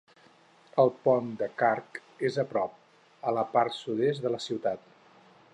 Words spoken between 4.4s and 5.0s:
ciutat.